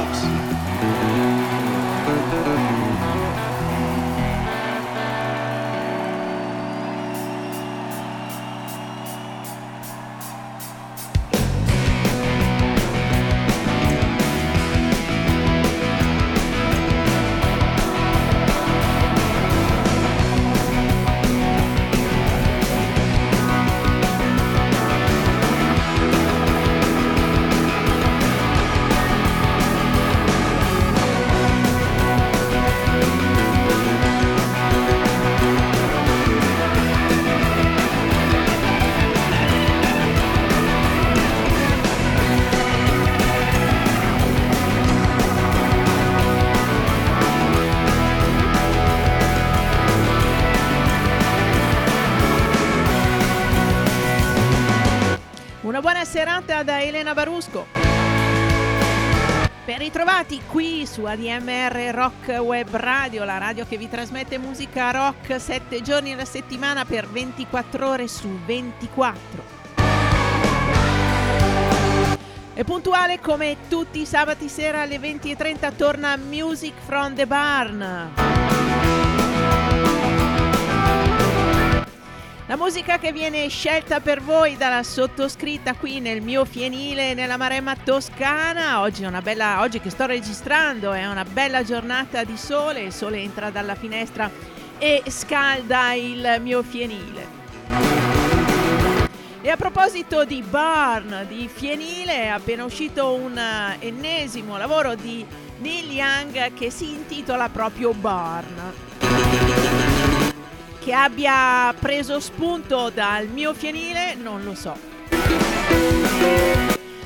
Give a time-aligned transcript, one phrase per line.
[0.00, 0.39] out.
[56.00, 57.66] Buona serata da Elena Barusco.
[59.66, 65.38] Ben ritrovati qui su ADMR Rock Web Radio, la radio che vi trasmette musica rock
[65.38, 69.58] 7 giorni alla settimana per 24 ore su 24.
[72.54, 78.49] E puntuale come tutti i sabati sera alle 20.30 torna Music from the Barn.
[82.50, 87.76] La musica che viene scelta per voi dalla sottoscritta qui nel mio fienile nella Maremma
[87.76, 88.80] Toscana.
[88.80, 92.92] Oggi, è una bella, oggi che sto registrando è una bella giornata di sole, il
[92.92, 94.28] sole entra dalla finestra
[94.78, 97.24] e scalda il mio fienile.
[99.42, 105.24] E a proposito di barn, di fienile, è appena uscito un eh, ennesimo lavoro di
[105.58, 109.89] Neil Young che si intitola proprio Barn
[110.80, 114.74] che abbia preso spunto dal mio fienile non lo so.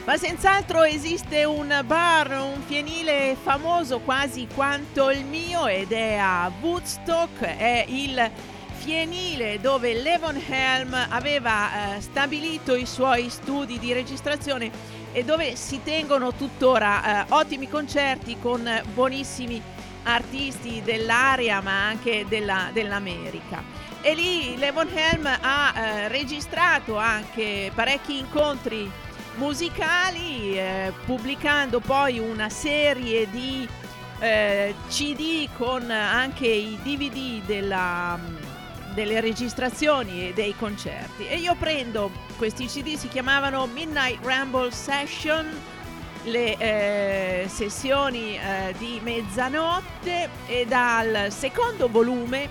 [0.05, 6.53] Ma senz'altro esiste un bar, un fienile famoso quasi quanto il mio ed è a
[6.61, 8.31] Woodstock, è il
[8.77, 14.71] fienile dove Levon Helm aveva eh, stabilito i suoi studi di registrazione
[15.11, 19.74] e dove si tengono tuttora eh, ottimi concerti con buonissimi
[20.05, 23.63] artisti dell'area ma anche della, dell'America.
[24.01, 28.91] E lì Levon Helm ha eh, registrato anche parecchi incontri
[29.37, 33.67] musicali, eh, pubblicando poi una serie di
[34.21, 38.19] eh, CD con anche i DVD della,
[38.95, 41.27] delle registrazioni e dei concerti.
[41.27, 45.47] E io prendo questi CD, si chiamavano Midnight Ramble Session
[46.25, 52.49] le eh, sessioni eh, di mezzanotte e dal secondo volume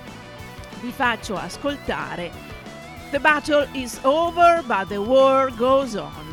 [0.81, 2.51] vi faccio ascoltare
[3.11, 6.32] The battle is over but the war goes on.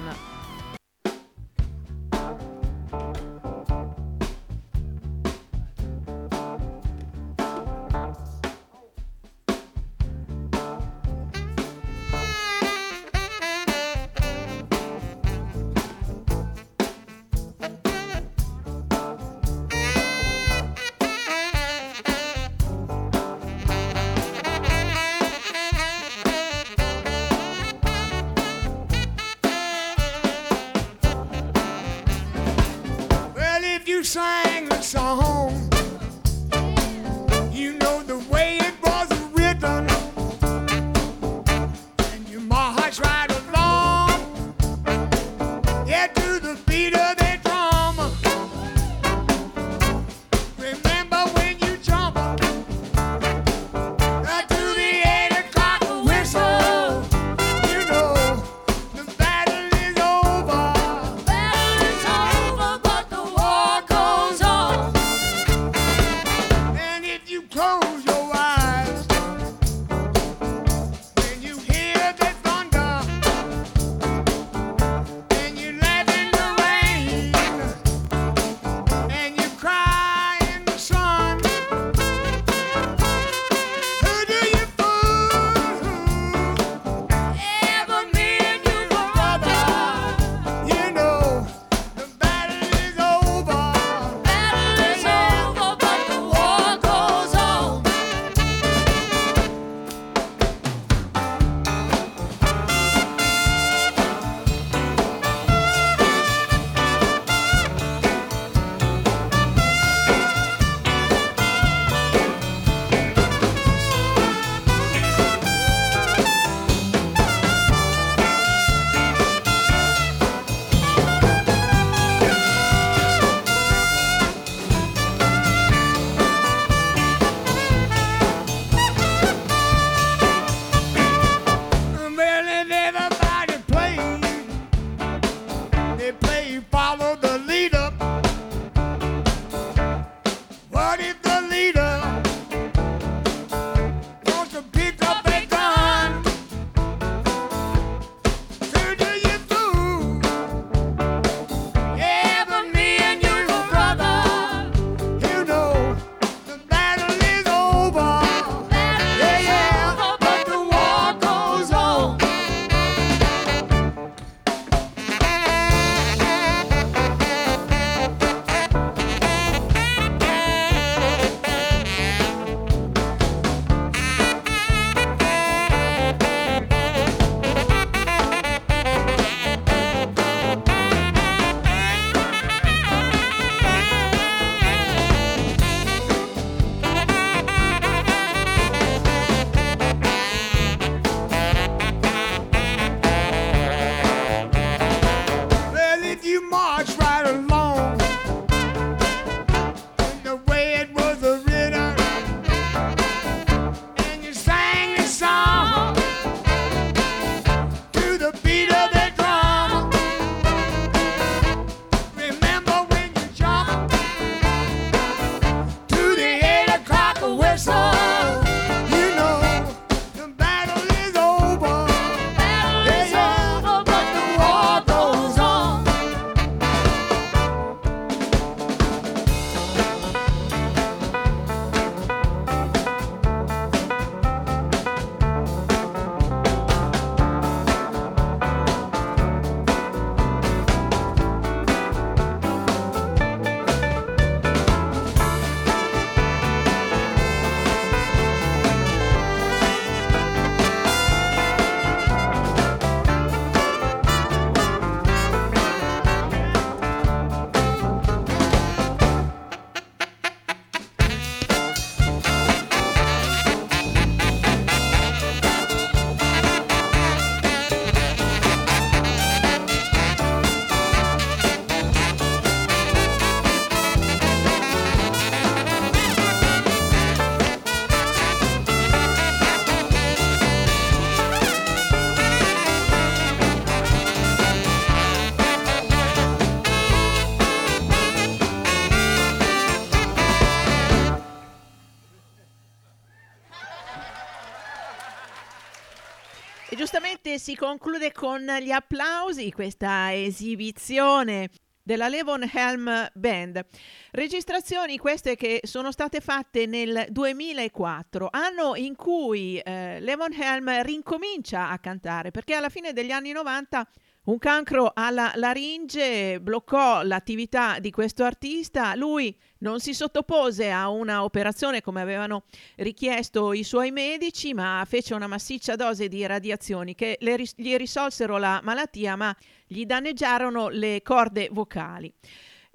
[297.41, 301.49] Si conclude con gli applausi questa esibizione
[301.83, 303.65] della Levon Helm Band.
[304.11, 311.69] Registrazioni queste che sono state fatte nel 2004, anno in cui eh, Levon Helm rincomincia
[311.69, 313.87] a cantare, perché alla fine degli anni 90
[314.23, 318.95] un cancro alla laringe bloccò l'attività di questo artista.
[318.95, 322.45] Lui non si sottopose a una operazione come avevano
[322.77, 328.61] richiesto i suoi medici, ma fece una massiccia dose di radiazioni che gli risolsero la
[328.63, 329.35] malattia, ma
[329.67, 332.13] gli danneggiarono le corde vocali.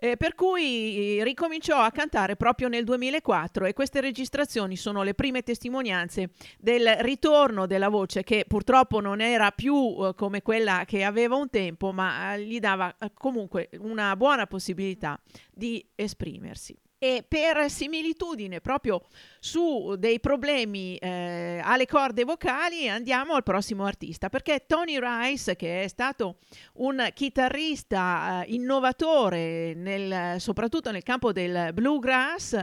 [0.06, 5.16] Eh, per cui eh, ricominciò a cantare proprio nel 2004 e queste registrazioni sono le
[5.16, 11.04] prime testimonianze del ritorno della voce che purtroppo non era più eh, come quella che
[11.04, 15.20] aveva un tempo, ma eh, gli dava eh, comunque una buona possibilità
[15.52, 19.04] di esprimersi e per similitudine proprio
[19.40, 25.84] su dei problemi eh, alle corde vocali andiamo al prossimo artista perché Tony Rice che
[25.84, 26.38] è stato
[26.78, 32.60] un chitarrista eh, innovatore nel, soprattutto nel campo del bluegrass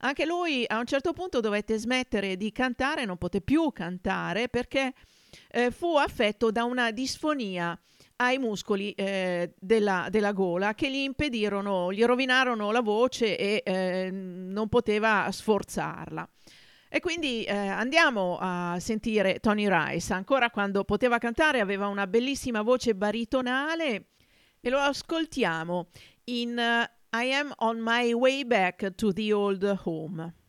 [0.00, 4.92] anche lui a un certo punto dovette smettere di cantare non poté più cantare perché
[5.52, 7.78] eh, fu affetto da una disfonia
[8.16, 14.10] ai muscoli eh, della, della, gola che gli impedirono, gli rovinarono la voce e eh,
[14.10, 16.28] non poteva sforzarla.
[16.88, 22.62] E quindi eh, andiamo a sentire Tony Rice, ancora quando poteva cantare aveva una bellissima
[22.62, 24.10] voce baritonale
[24.60, 25.88] e lo ascoltiamo
[26.26, 30.43] in uh, I am on my way back to the old home.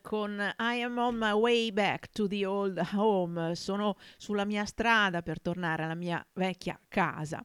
[0.00, 5.22] Con I am on my way back to the old home, sono sulla mia strada
[5.22, 7.44] per tornare alla mia vecchia casa.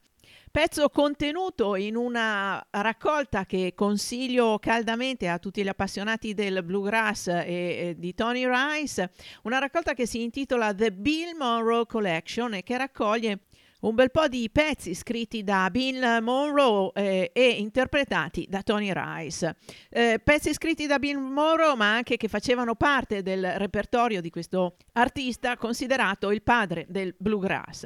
[0.54, 7.44] Pezzo contenuto in una raccolta che consiglio caldamente a tutti gli appassionati del bluegrass e,
[7.46, 9.12] e di Tony Rice,
[9.44, 13.40] una raccolta che si intitola The Bill Monroe Collection e che raccoglie
[13.84, 19.58] un bel po' di pezzi scritti da Bill Monroe eh, e interpretati da Tony Rice.
[19.90, 24.78] Eh, pezzi scritti da Bill Monroe ma anche che facevano parte del repertorio di questo
[24.94, 27.84] artista considerato il padre del bluegrass.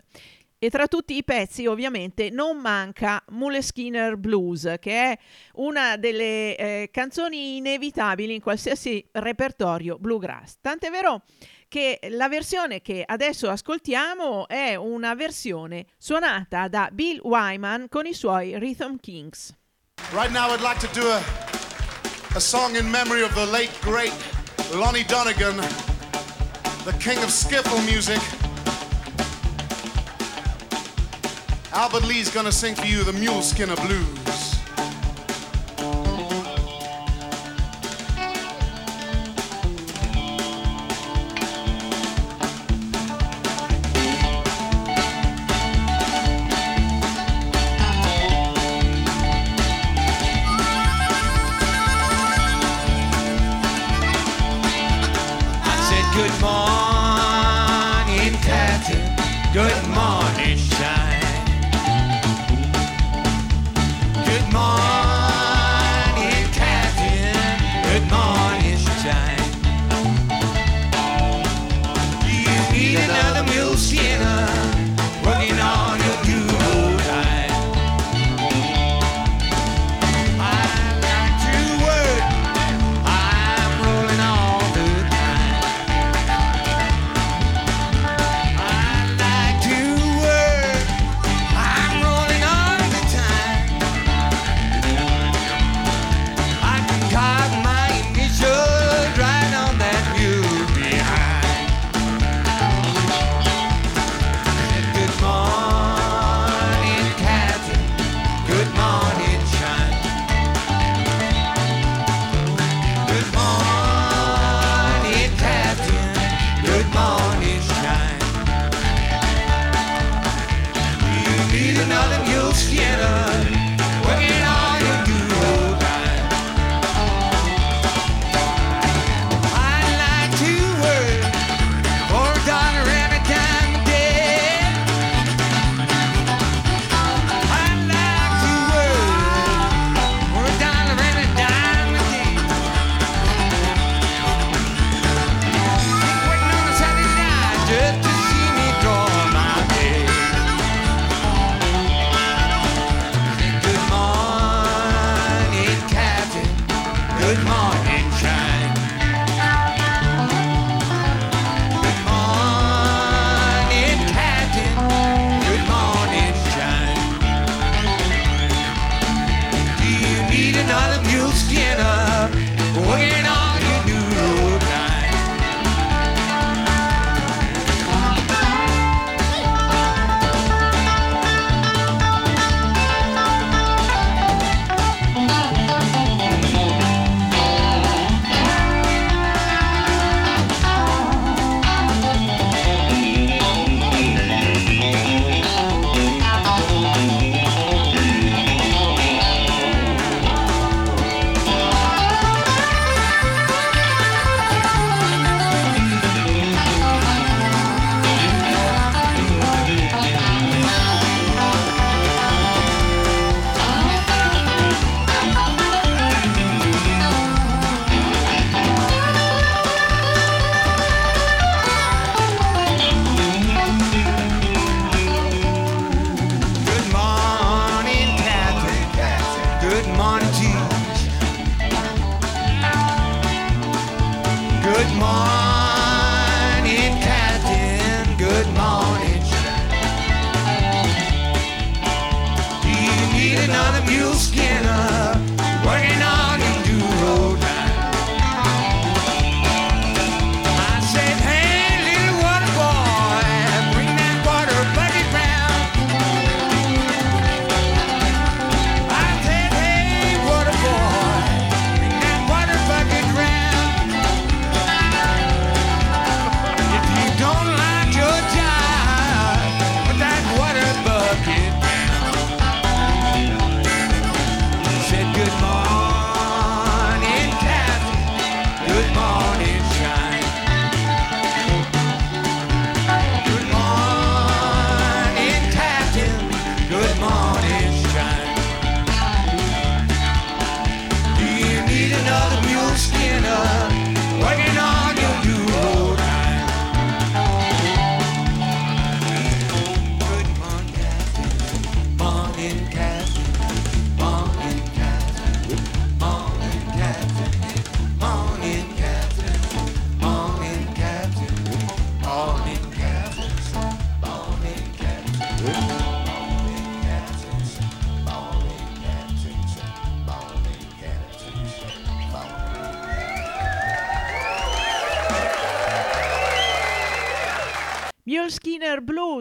[0.59, 5.17] E tra tutti i pezzi ovviamente non manca Muleskinner Blues, che è
[5.53, 10.57] una delle eh, canzoni inevitabili in qualsiasi repertorio bluegrass.
[10.61, 11.23] Tant'è vero
[11.67, 18.13] che la versione che adesso ascoltiamo è una versione suonata da Bill Wyman con i
[18.13, 19.53] suoi Rhythm Kings.
[20.11, 21.21] Right now I'd like to do a,
[22.35, 24.13] a song in memory of the late great
[24.73, 25.55] Lonnie Donegan,
[26.85, 28.21] the king of skiffle music.
[31.73, 34.46] Albert Lee's gonna sing for you the Mule Skinner Blues.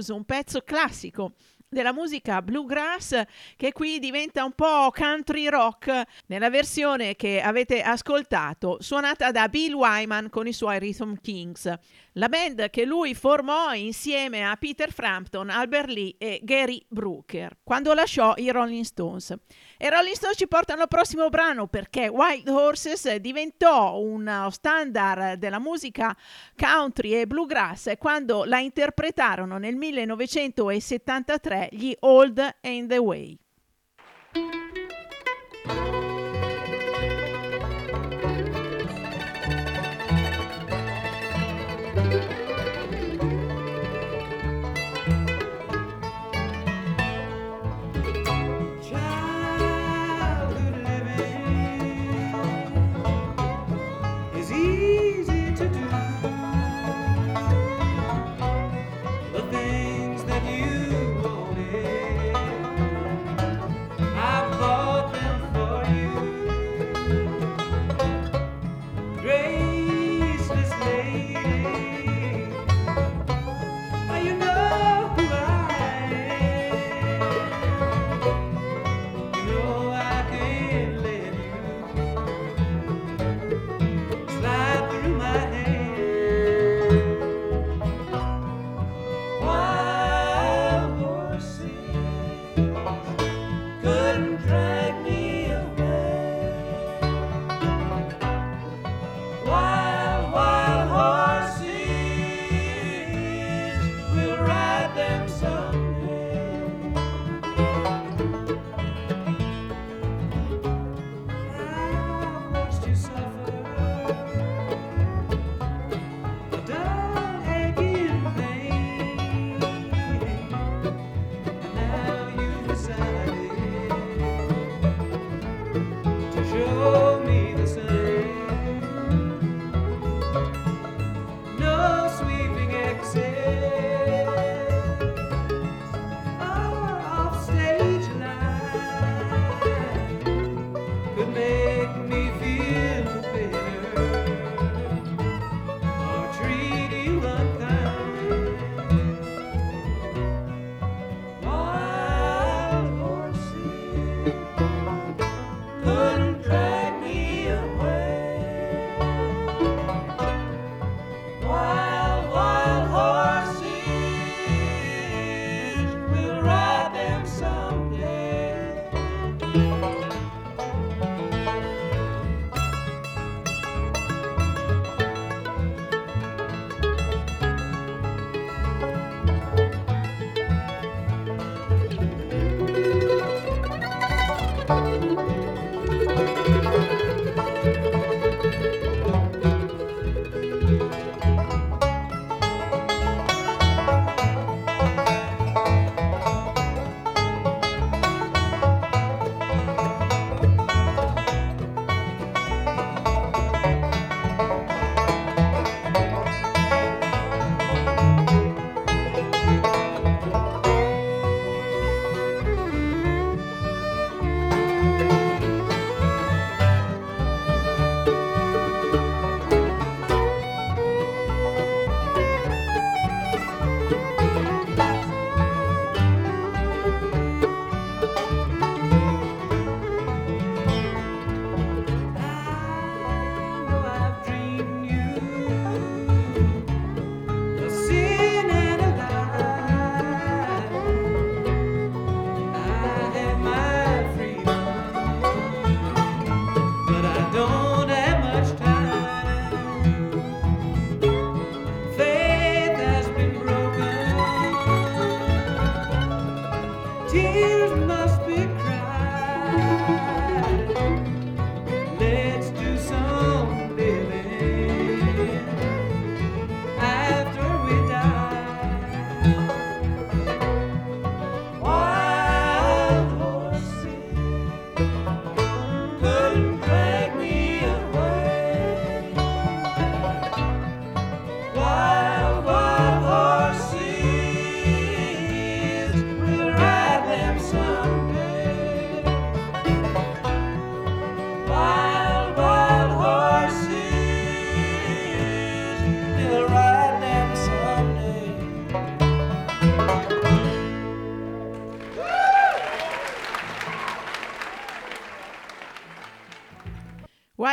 [0.06, 1.32] Blues, un pezzo classico
[1.68, 3.22] della musica bluegrass
[3.56, 9.72] che qui diventa un po' country rock nella versione che avete ascoltato suonata da Bill
[9.72, 11.72] Wyman con i suoi Rhythm Kings
[12.12, 17.92] la band che lui formò insieme a Peter Frampton, Albert Lee e Gary Brooker quando
[17.92, 19.34] lasciò i Rolling Stones.
[19.78, 25.58] E Rolling Stones ci portano al prossimo brano perché Wild Horses diventò un standard della
[25.58, 26.16] musica
[26.56, 33.38] country e bluegrass quando la interpretarono nel 1973 gli Old and the Way.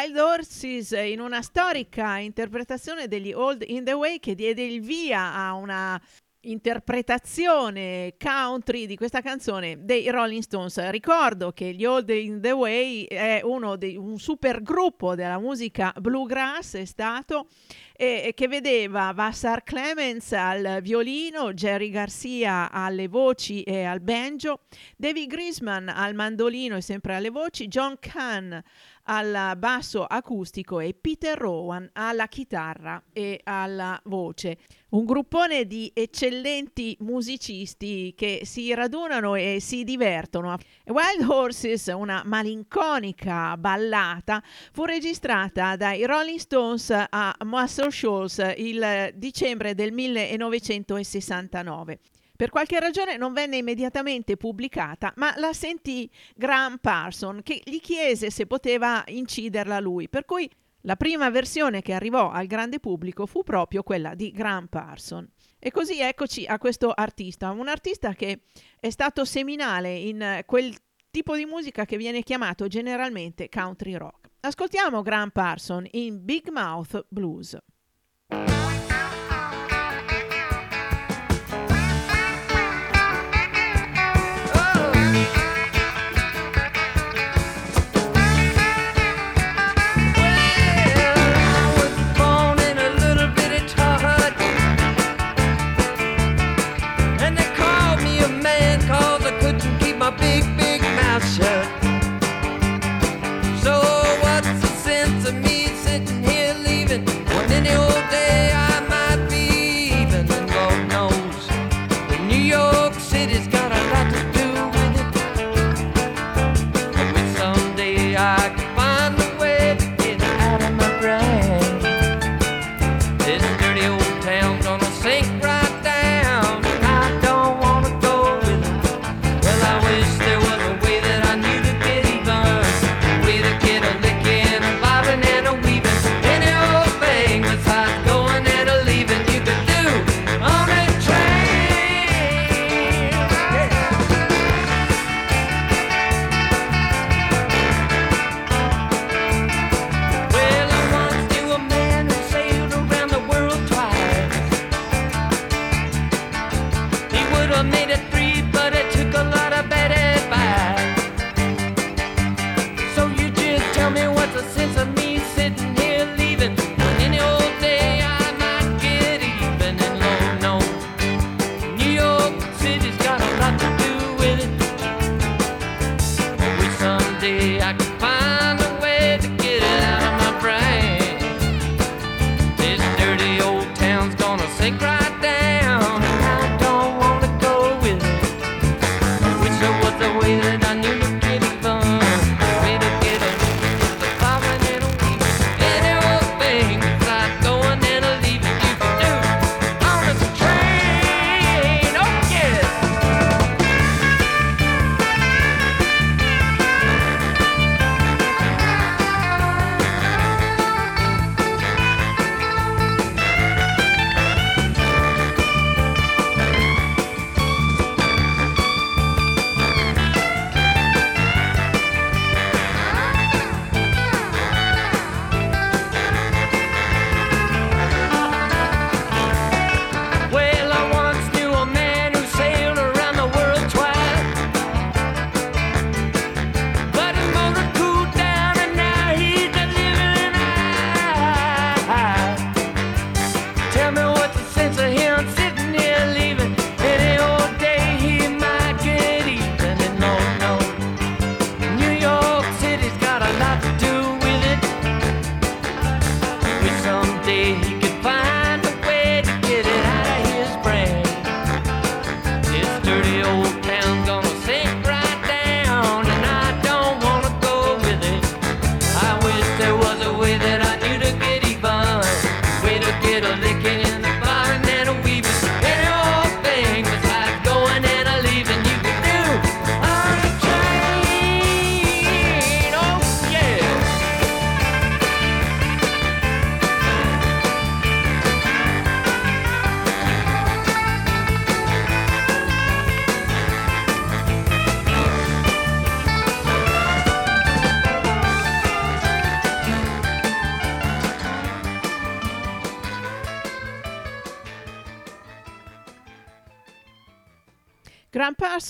[0.04, 5.34] Wild Horses in una storica interpretazione degli Old in the Way che diede il via
[5.34, 6.02] a una
[6.42, 10.90] interpretazione country di questa canzone dei Rolling Stones.
[10.90, 15.94] Ricordo che gli Old in the Way è uno dei, un super gruppo della musica
[15.98, 17.48] bluegrass, è stato
[17.96, 24.64] e, che vedeva Vassar Clemens al violino, Jerry Garcia alle voci e al banjo,
[24.98, 28.62] David Grisman al mandolino e sempre alle voci, John Kahn
[29.06, 34.60] al basso acustico e Peter Rowan alla chitarra e alla voce.
[34.90, 40.58] Un gruppone di eccellenti musicisti che si radunano e si divertono.
[40.86, 49.74] Wild Horses, una malinconica ballata, fu registrata dai Rolling Stones a Muscle Shoals il dicembre
[49.74, 52.00] del 1969.
[52.36, 58.32] Per qualche ragione non venne immediatamente pubblicata, ma la sentì Graham Parson che gli chiese
[58.32, 60.50] se poteva inciderla lui, per cui
[60.82, 65.30] la prima versione che arrivò al grande pubblico fu proprio quella di Graham Parson.
[65.60, 68.42] E così eccoci a questo artista, un artista che
[68.80, 70.76] è stato seminale in quel
[71.12, 74.32] tipo di musica che viene chiamato generalmente country rock.
[74.40, 77.56] Ascoltiamo Graham Parson in Big Mouth Blues.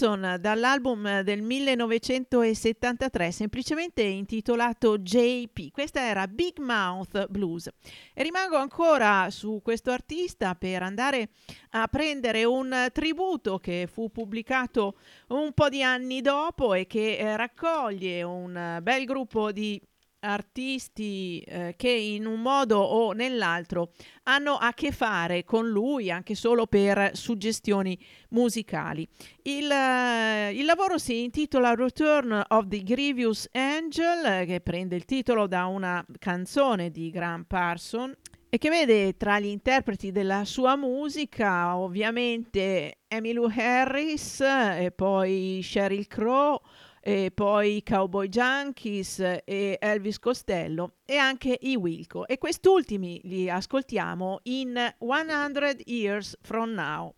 [0.03, 5.71] Parson dall'album del 1973 semplicemente intitolato JP.
[5.71, 7.69] Questa era Big Mouth Blues.
[8.13, 11.29] E rimango ancora su questo artista per andare
[11.71, 14.95] a prendere un tributo che fu pubblicato
[15.29, 19.81] un po' di anni dopo e che eh, raccoglie un bel gruppo di
[20.23, 23.91] artisti eh, che in un modo o nell'altro
[24.23, 27.97] hanno a che fare con lui anche solo per suggestioni
[28.29, 29.07] musicali.
[29.43, 35.47] Il, uh, il lavoro si intitola Return of the Grievous Angel, che prende il titolo
[35.47, 38.15] da una canzone di Graham Parson
[38.53, 46.05] e che vede tra gli interpreti della sua musica ovviamente Emmylou Harris e poi Sheryl
[46.05, 46.61] Crow
[47.05, 53.49] e poi i Cowboy Junkies e Elvis Costello e anche i Wilco e quest'ultimi li
[53.49, 57.13] ascoltiamo in 100 Years From Now.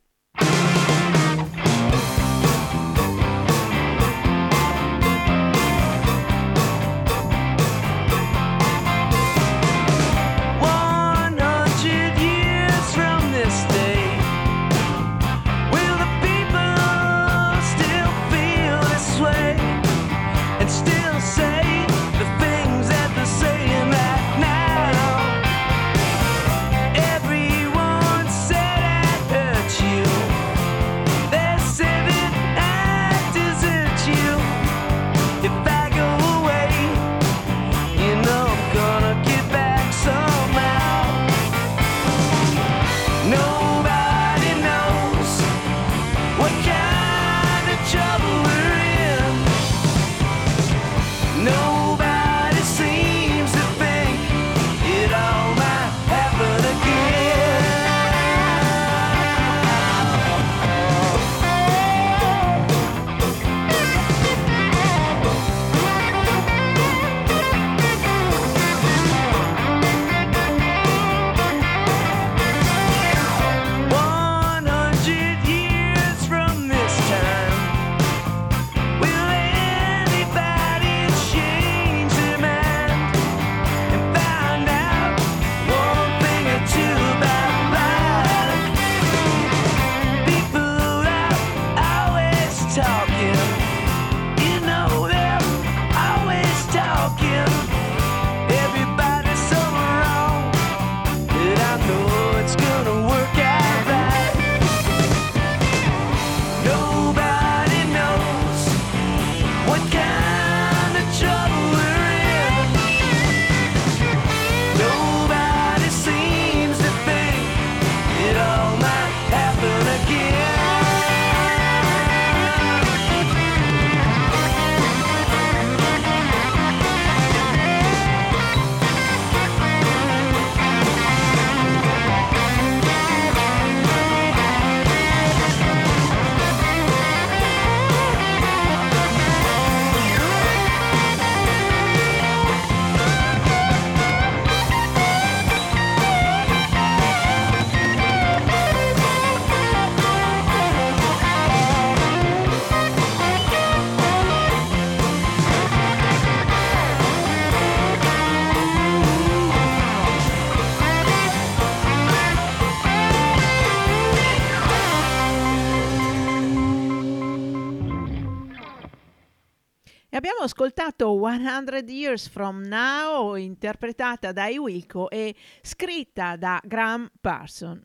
[171.25, 175.33] 100 Years From Now, interpretata da Wilco e
[175.63, 177.83] scritta da Graham Parson.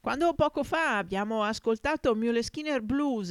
[0.00, 3.30] Quando poco fa abbiamo ascoltato Mule Skinner Blues,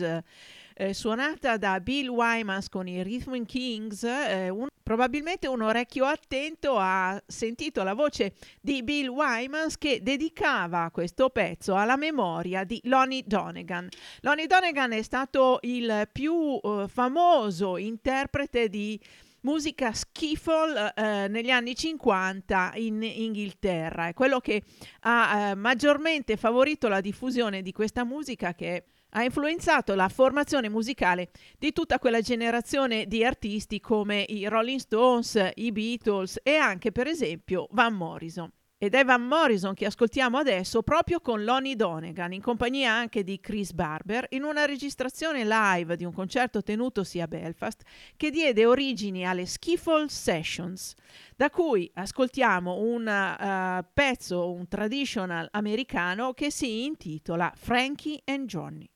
[0.76, 6.78] eh, suonata da Bill Wymans con i Rhythm Kings, eh, un, probabilmente un orecchio attento
[6.78, 13.24] ha sentito la voce di Bill Wymans che dedicava questo pezzo alla memoria di Lonnie
[13.26, 13.90] Donegan.
[14.22, 19.00] Lonnie Donegan è stato il più eh, famoso interprete di
[19.44, 24.08] musica skiffle eh, negli anni 50 in Inghilterra.
[24.08, 24.64] È quello che
[25.02, 31.30] ha eh, maggiormente favorito la diffusione di questa musica che ha influenzato la formazione musicale
[31.58, 37.08] di tutta quella generazione di artisti come i Rolling Stones, i Beatles e anche per
[37.08, 38.52] esempio Van Morrison.
[38.84, 43.40] Ed è Van Morrison che ascoltiamo adesso proprio con Lonnie Donegan, in compagnia anche di
[43.40, 47.84] Chris Barber, in una registrazione live di un concerto tenutosi a Belfast
[48.18, 50.96] che diede origini alle Skiffle Sessions,
[51.34, 58.90] da cui ascoltiamo un uh, pezzo, un traditional americano che si intitola Frankie and Johnny.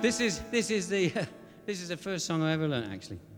[0.00, 1.12] this is this is the
[1.64, 3.33] this is the first song I ever learned actually.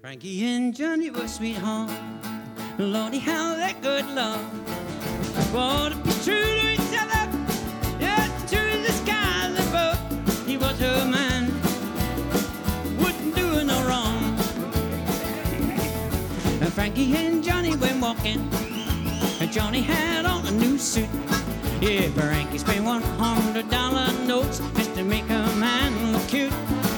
[0.00, 1.90] Frankie and Johnny were sweetheart.
[2.78, 4.40] Lordy, how that good love.
[5.52, 7.28] Want to be true to each other.
[7.98, 9.98] Yeah, true to the skies above.
[10.46, 11.46] He was her man.
[12.98, 14.22] Wouldn't do no wrong.
[16.62, 18.48] And Frankie and Johnny went walking.
[19.40, 21.08] And Johnny had on a new suit.
[21.80, 26.52] Yeah, Frankie spent one hundred dollar notes just to make a man look cute.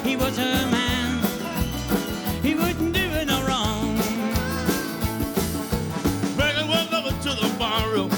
[0.05, 1.17] He was her man.
[2.43, 2.90] He wouldn't
[7.91, 8.11] barroom,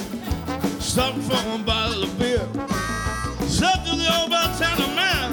[0.80, 2.46] stopped for a bottle of beer.
[3.62, 5.32] To the old bartender man,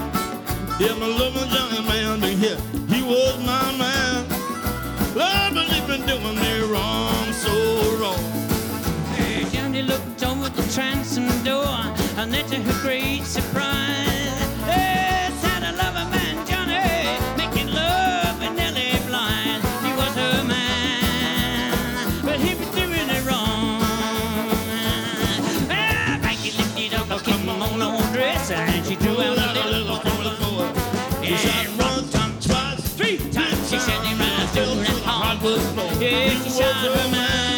[0.80, 2.58] yeah, my loving young man been here.
[2.88, 4.28] He was my man.
[5.16, 7.52] Lord, but he been doing me wrong, so
[8.00, 8.24] wrong.
[9.16, 11.66] Hey, Johnny looked over the transom door,
[12.18, 14.09] and to her great surprise,
[35.50, 36.02] was born.
[36.02, 37.49] Yeah, she shined her mind.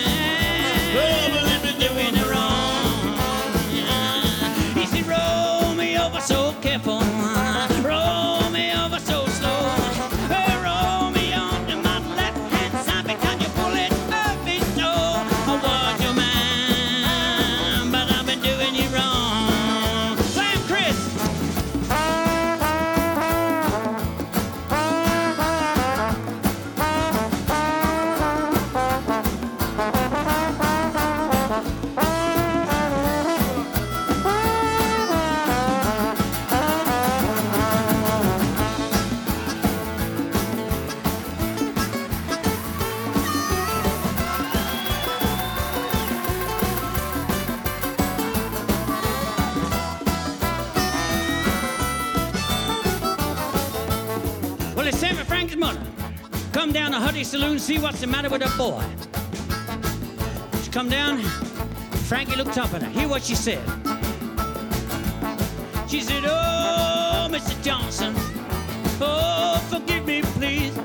[57.72, 58.84] See what's the matter with her boy.
[60.62, 61.20] She come down,
[62.10, 62.90] Frankie looked up at her.
[62.90, 63.64] Hear what she said.
[65.88, 67.56] She said, Oh, Mr.
[67.64, 68.14] Johnson,
[69.00, 70.81] oh, forgive me, please.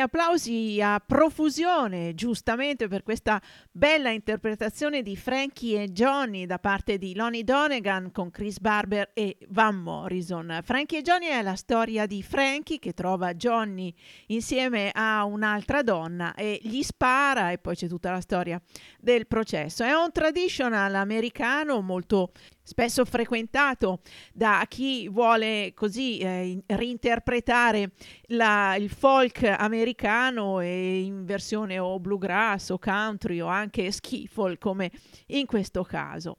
[0.00, 3.38] E applausi a profusione, giustamente, per questa
[3.70, 9.36] bella interpretazione di Frankie e Johnny da parte di Lonnie Donegan con Chris Barber e
[9.50, 10.60] Van Morrison.
[10.62, 13.94] Frankie e Johnny è la storia di Frankie che trova Johnny
[14.28, 18.58] insieme a un'altra donna e gli spara e poi c'è tutta la storia
[18.98, 19.84] del processo.
[19.84, 22.32] È un traditional americano molto
[22.62, 24.00] spesso frequentato
[24.32, 27.92] da chi vuole così eh, in- reinterpretare
[28.28, 34.90] la- il folk americano in versione o bluegrass o country o anche skiffle come
[35.28, 36.36] in questo caso.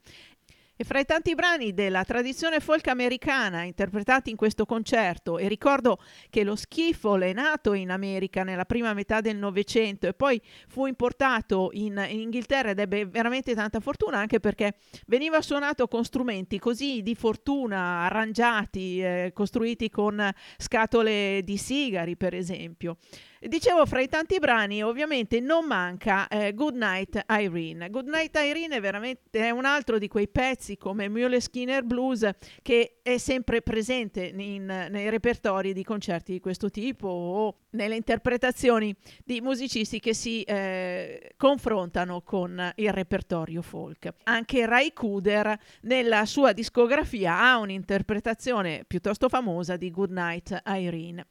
[0.81, 5.99] E fra i tanti brani della tradizione folk americana interpretati in questo concerto, e ricordo
[6.31, 10.87] che lo skiffle è nato in America nella prima metà del Novecento e poi fu
[10.87, 14.73] importato in, in, Inghilterra ed ebbe veramente tanta fortuna anche perché
[15.05, 22.33] veniva suonato con strumenti così di fortuna, arrangiati, eh, costruiti con scatole di sigari per
[22.33, 22.97] esempio.
[23.43, 27.89] Dicevo, fra i tanti brani ovviamente non manca eh, Goodnight Irene.
[27.89, 32.29] Goodnight Irene è veramente è un altro di quei pezzi come Mule Skinner Blues
[32.61, 38.95] che è sempre presente in, nei repertori di concerti di questo tipo o nelle interpretazioni
[39.25, 44.07] di musicisti che si eh, confrontano con il repertorio folk.
[44.25, 51.25] Anche Ray Kuder nella sua discografia ha un'interpretazione piuttosto famosa di Goodnight Irene.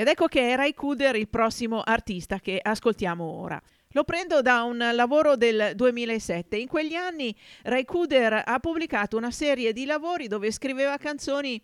[0.00, 3.60] Ed ecco che è Ray Kuder il prossimo artista che ascoltiamo ora.
[3.94, 6.56] Lo prendo da un lavoro del 2007.
[6.56, 7.34] In quegli anni
[7.64, 11.60] Ray Kuder ha pubblicato una serie di lavori dove scriveva canzoni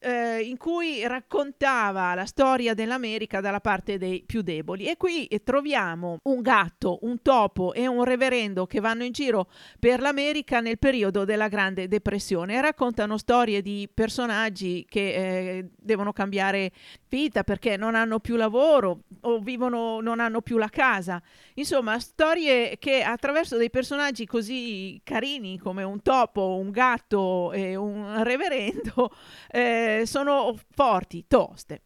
[0.00, 4.86] eh, in cui raccontava la storia dell'America dalla parte dei più deboli.
[4.86, 9.48] E qui troviamo un gatto, un topo e un reverendo che vanno in giro
[9.78, 16.12] per l'America nel periodo della Grande Depressione e raccontano storie di personaggi che eh, devono
[16.12, 16.70] cambiare
[17.08, 21.20] vita perché non hanno più lavoro o vivono, non hanno più la casa.
[21.54, 28.22] Insomma, storie che attraverso dei personaggi così carini come un topo, un gatto e un
[28.22, 29.10] reverendo
[29.50, 31.82] eh, sono forti, toste.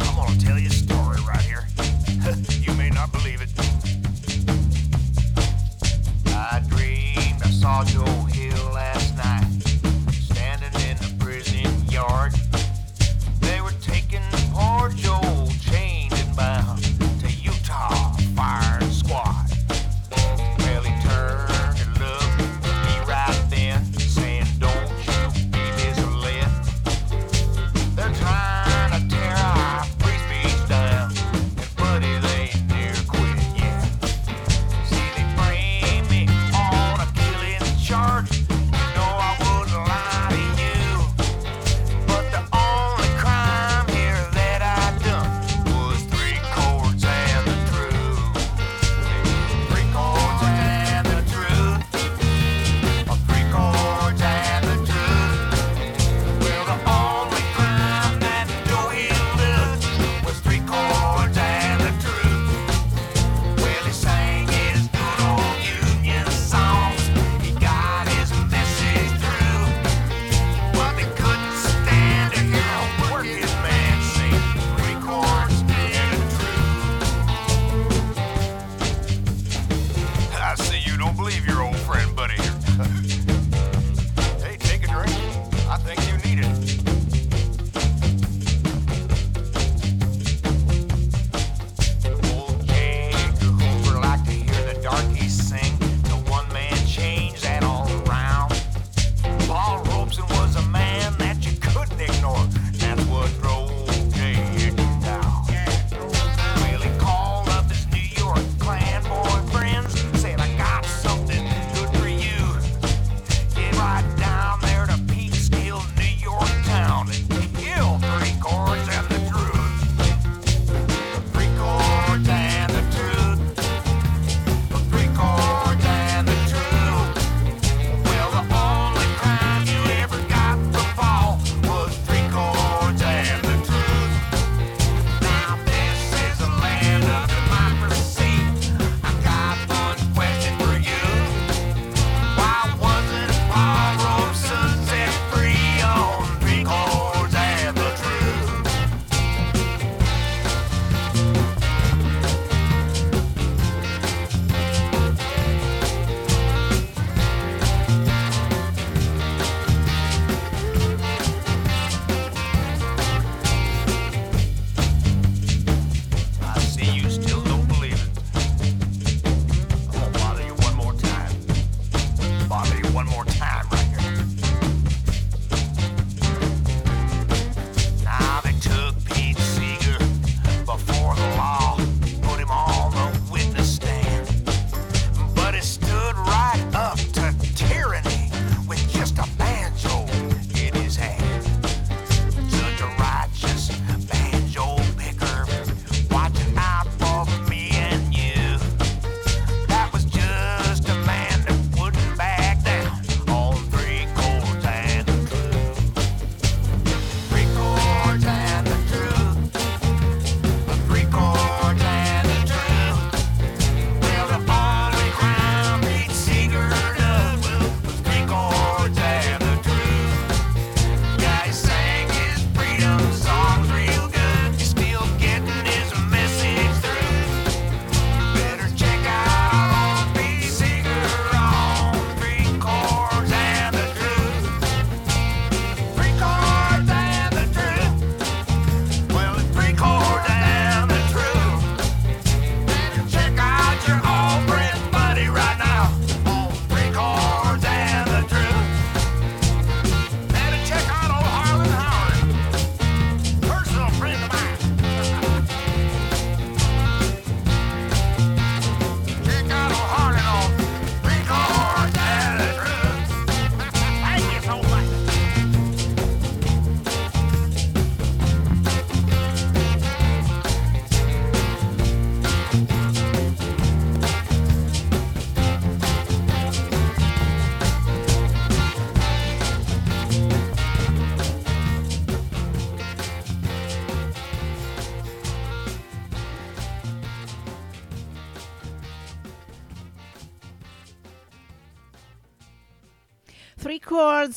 [0.00, 1.66] I'm gonna tell you a story right here.
[2.60, 3.50] you may not believe it.
[6.26, 8.23] I dreamed I saw Joe
[11.94, 14.20] They were taking
[14.52, 15.33] poor Joe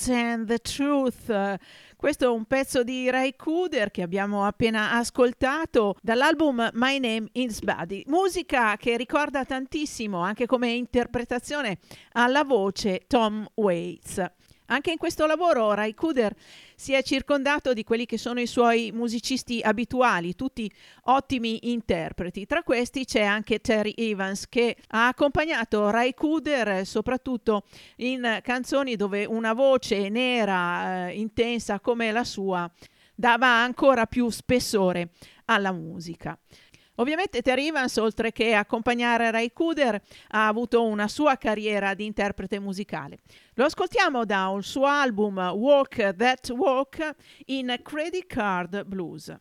[0.09, 1.57] and the Truth.
[1.95, 7.59] Questo è un pezzo di Ray Cooder che abbiamo appena ascoltato dall'album My Name is
[7.61, 8.03] Buddy.
[8.07, 11.79] Musica che ricorda tantissimo, anche come interpretazione,
[12.13, 14.23] alla voce Tom Waits.
[14.67, 16.35] Anche in questo lavoro Rai Kuder
[16.75, 20.69] si è circondato di quelli che sono i suoi musicisti abituali, tutti
[21.03, 22.45] ottimi interpreti.
[22.45, 27.63] Tra questi c'è anche Terry Evans che ha accompagnato Rai Kuder eh, soprattutto
[27.97, 32.69] in canzoni dove una voce nera, eh, intensa come la sua,
[33.15, 35.09] dava ancora più spessore
[35.45, 36.37] alla musica.
[36.99, 42.59] Ovviamente Terry Evans, oltre che accompagnare Ray Cooder, ha avuto una sua carriera di interprete
[42.59, 43.19] musicale.
[43.53, 49.31] Lo ascoltiamo da un suo album Walk That Walk in Credit Card Blues.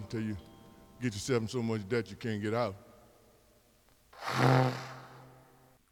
[0.00, 0.36] Until you
[1.00, 2.74] get yourself in so much debt you can't get out.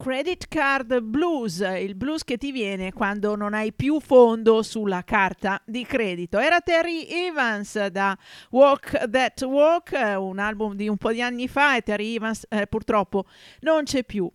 [0.01, 5.61] Credit card blues, il blues che ti viene quando non hai più fondo sulla carta
[5.67, 6.39] di credito.
[6.39, 8.17] Era Terry Evans da
[8.51, 12.69] Walk That Walk, un album di un po' di anni fa e Terry Evans eh,
[12.69, 13.25] purtroppo
[13.63, 14.31] non c'è più.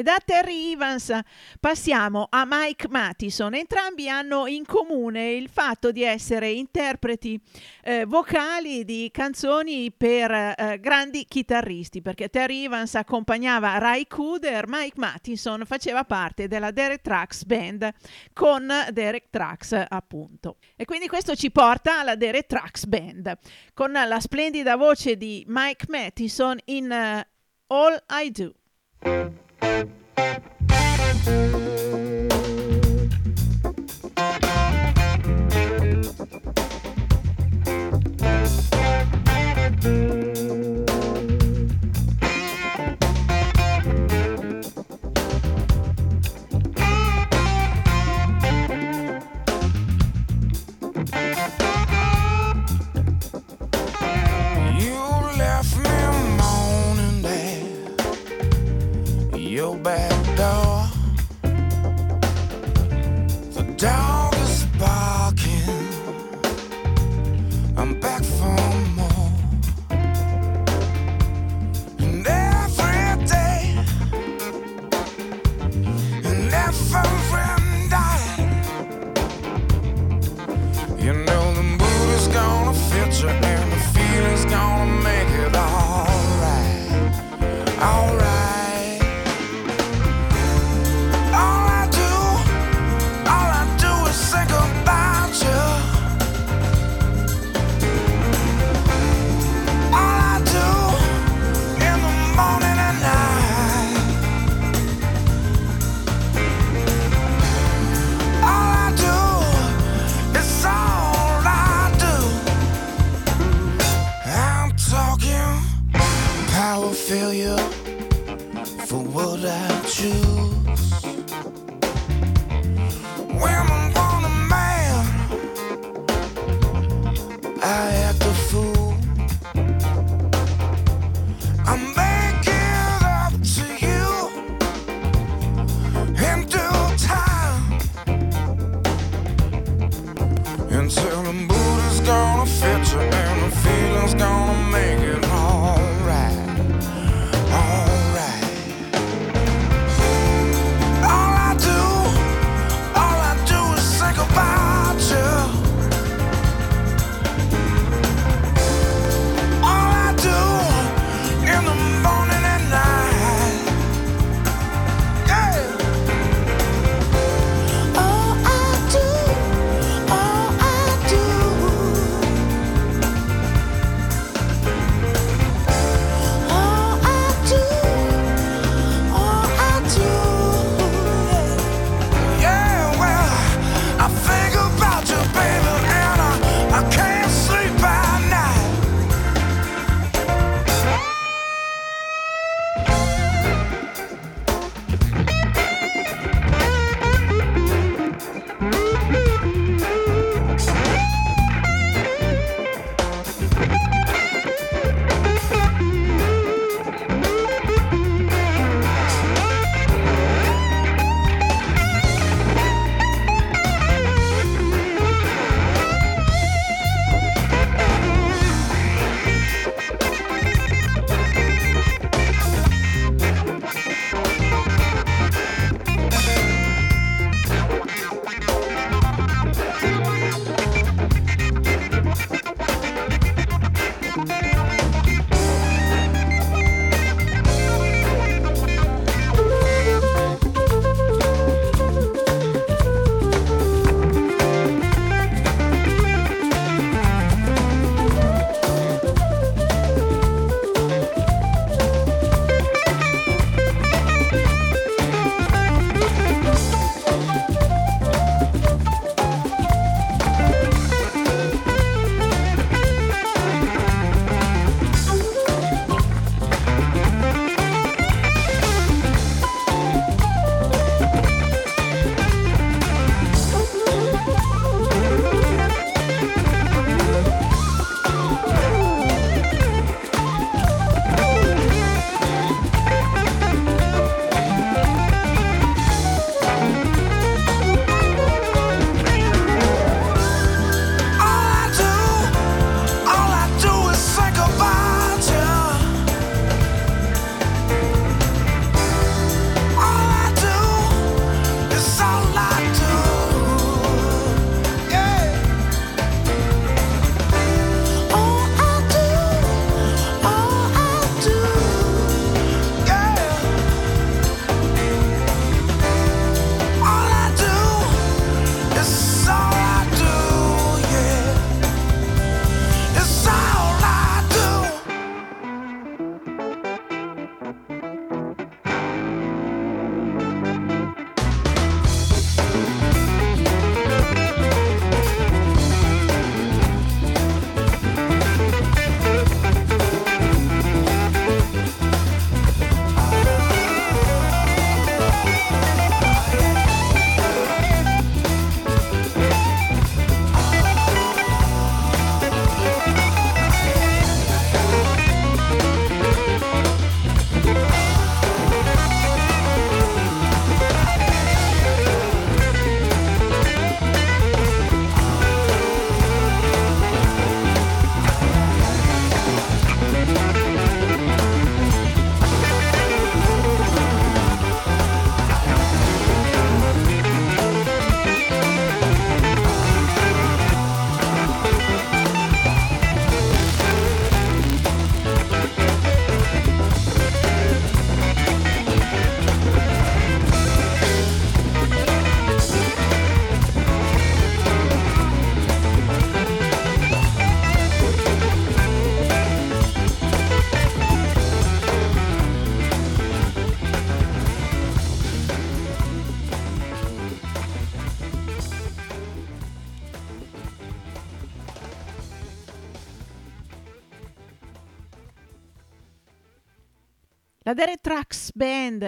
[0.00, 1.12] E da Terry Evans
[1.58, 3.52] passiamo a Mike Mattison.
[3.52, 7.36] Entrambi hanno in comune il fatto di essere interpreti
[7.82, 15.00] eh, vocali di canzoni per eh, grandi chitarristi, perché Terry Evans accompagnava Ray Cooder, Mike
[15.00, 17.90] Mattison faceva parte della Derek Trax Band
[18.32, 20.58] con Derek Trax, appunto.
[20.76, 23.36] E quindi questo ci porta alla Derek Trax Band
[23.74, 29.46] con la splendida voce di Mike Mattison in uh, All I Do.
[29.60, 29.88] You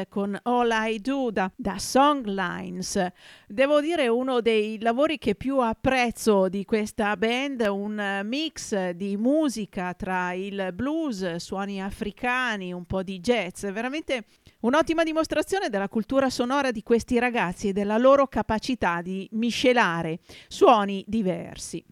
[0.09, 3.07] Con All I Do da, da Songlines.
[3.47, 9.95] Devo dire uno dei lavori che più apprezzo di questa band, un mix di musica
[9.95, 14.25] tra il blues, suoni africani, un po' di jazz, veramente
[14.61, 21.05] un'ottima dimostrazione della cultura sonora di questi ragazzi e della loro capacità di miscelare suoni
[21.07, 21.85] diversi.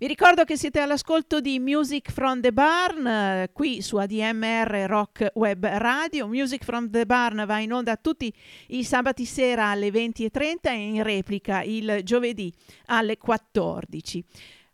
[0.00, 5.32] Vi ricordo che siete all'ascolto di Music from the Barn eh, qui su ADMR Rock
[5.34, 6.28] Web Radio.
[6.28, 8.32] Music from the Barn va in onda tutti
[8.68, 12.54] i sabati sera alle 20.30 e in replica il giovedì
[12.86, 14.20] alle 14.00.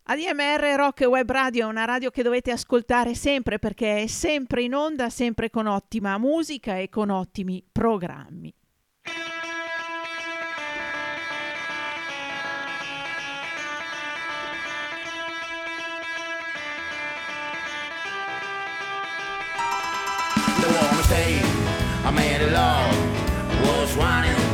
[0.03, 4.75] ADMR Rock Web Radio è una radio che dovete ascoltare sempre perché è sempre in
[4.75, 8.53] onda, sempre con ottima musica e con ottimi programmi.
[22.05, 22.87] I made a law,
[23.63, 24.44] was running?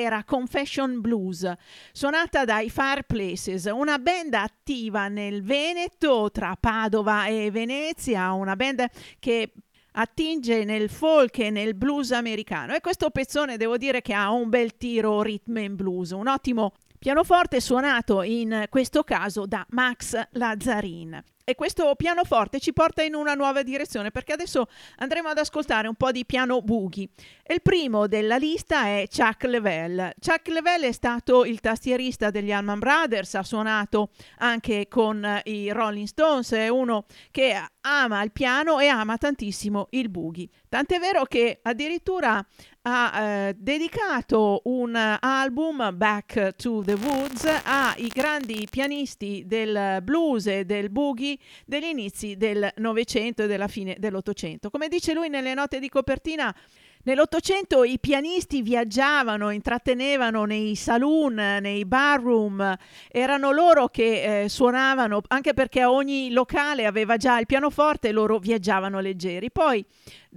[0.00, 1.50] era Confession Blues,
[1.92, 8.86] suonata dai Fireplaces, una band attiva nel Veneto tra Padova e Venezia, una band
[9.18, 9.52] che
[9.92, 12.74] attinge nel folk e nel blues americano.
[12.74, 16.72] E questo pezzone devo dire che ha un bel tiro rhythm and blues, un ottimo
[17.00, 21.18] Pianoforte suonato in questo caso da Max Lazzarin.
[21.42, 25.94] E questo pianoforte ci porta in una nuova direzione perché adesso andremo ad ascoltare un
[25.94, 26.62] po' di piano.
[26.62, 30.12] E il primo della lista è Chuck Level.
[30.20, 36.06] Chuck Level è stato il tastierista degli Allman Brothers, ha suonato anche con i Rolling
[36.06, 40.50] Stones, è uno che ama il piano e ama tantissimo il boogie.
[40.68, 42.46] Tant'è vero che addirittura
[42.82, 50.64] ha eh, dedicato un album Back to the Woods ai grandi pianisti del blues e
[50.64, 54.70] del boogie degli inizi del Novecento e della fine dell'Ottocento.
[54.70, 56.54] Come dice lui nelle note di copertina,
[57.02, 62.76] Nell'Ottocento i pianisti viaggiavano, intrattenevano nei saloon, nei barroom,
[63.10, 68.38] erano loro che eh, suonavano, anche perché ogni locale aveva già il pianoforte e loro
[68.38, 69.50] viaggiavano leggeri.
[69.50, 69.82] Poi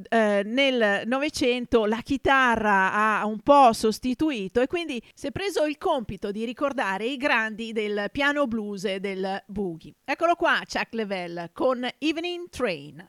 [0.07, 5.78] eh, nel Novecento la chitarra ha un po' sostituito e quindi si è preso il
[5.78, 9.95] compito di ricordare i grandi del piano blues e del boogie.
[10.05, 13.05] Eccolo qua, Chuck Level con Evening Train.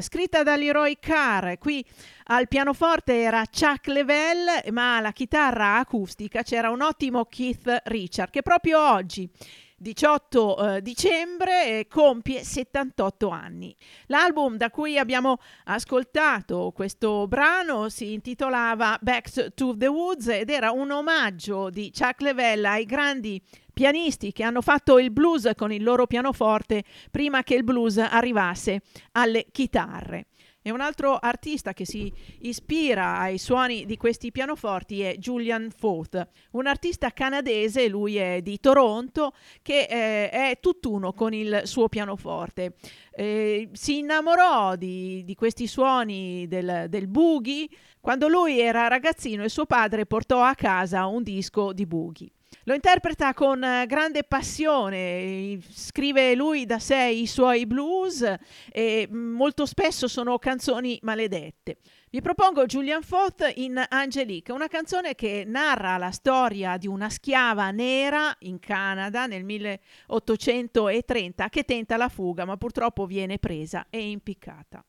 [0.00, 1.58] Scritta da Leroy Carr.
[1.58, 1.84] Qui
[2.24, 8.42] al pianoforte era Chuck Level, ma alla chitarra acustica c'era un ottimo Keith Richard che
[8.42, 9.28] proprio oggi
[9.76, 13.76] 18 eh, dicembre eh, compie 78 anni.
[14.06, 20.70] L'album da cui abbiamo ascoltato questo brano si intitolava Back to the Woods ed era
[20.70, 23.42] un omaggio di Chuck Level ai grandi
[23.74, 28.80] pianisti che hanno fatto il blues con il loro pianoforte prima che il blues arrivasse
[29.12, 30.28] alle chitarre.
[30.66, 32.10] E un altro artista che si
[32.40, 38.58] ispira ai suoni di questi pianoforti è Julian Forth, un artista canadese, lui è di
[38.58, 42.76] Toronto, che eh, è tutt'uno con il suo pianoforte.
[43.14, 47.68] Eh, si innamorò di, di questi suoni del, del boogie
[48.00, 52.33] quando lui era ragazzino e suo padre portò a casa un disco di boogie.
[52.64, 58.24] Lo interpreta con eh, grande passione, scrive lui da sé i suoi blues
[58.70, 61.78] e molto spesso sono canzoni maledette.
[62.10, 67.70] Vi propongo Julian Foth in Angelique, una canzone che narra la storia di una schiava
[67.72, 74.84] nera in Canada nel 1830 che tenta la fuga ma purtroppo viene presa e impiccata.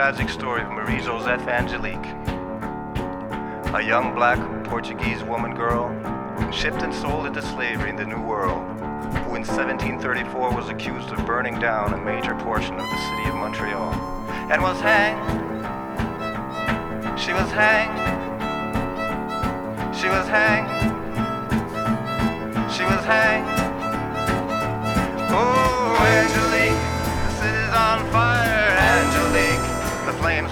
[0.00, 2.06] Tragic story of Marie Joseph Angelique,
[3.74, 5.90] a young black Portuguese woman girl
[6.50, 11.26] shipped and sold into slavery in the New World, who in 1734 was accused of
[11.26, 13.92] burning down a major portion of the city of Montreal
[14.50, 15.20] and was hanged.
[17.20, 18.00] She was hanged.
[19.94, 20.70] She was hanged.
[22.72, 23.60] She was hanged.
[25.30, 26.49] Oh, Angelique,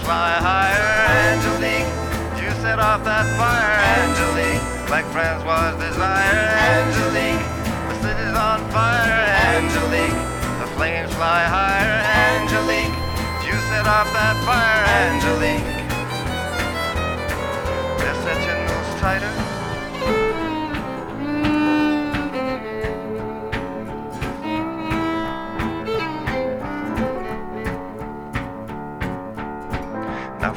[0.09, 0.89] fly higher.
[1.28, 1.93] Angelique,
[2.40, 3.76] you set off that fire.
[4.01, 6.48] Angelique, like Francois' desire.
[6.72, 7.44] Angelique,
[7.93, 9.20] the city's on fire.
[9.52, 10.20] Angelique,
[10.64, 12.01] the flames fly higher.
[12.24, 12.97] Angelique,
[13.44, 14.80] you set off that fire.
[15.12, 15.78] Angelique,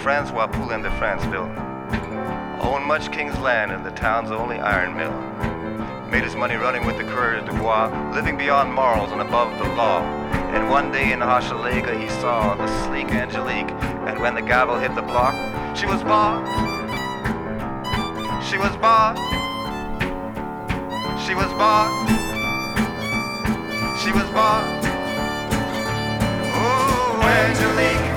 [0.01, 1.45] Now Francois Poulin de Franceville
[2.59, 5.11] owned much king's land and the town's only iron mill.
[6.09, 9.69] Made his money running with the coureurs de bois, living beyond morals and above the
[9.75, 10.01] law.
[10.55, 13.69] And one day in Hochelaga he saw the sleek Angelique,
[14.07, 15.35] and when the gavel hit the block,
[15.77, 16.41] she was bought.
[18.43, 19.17] She was bought.
[21.27, 21.91] She was bought.
[24.01, 24.65] She was bought.
[26.57, 28.10] Oh, Angelique,